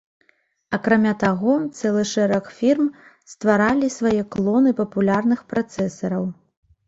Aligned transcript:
Акрамя 0.77 1.11
таго, 1.23 1.53
целы 1.81 2.03
шэраг 2.11 2.45
фірм 2.61 2.87
стваралі 3.33 3.87
свае 3.97 4.21
клоны 4.37 4.69
папулярных 4.79 5.39
працэсараў. 5.53 6.25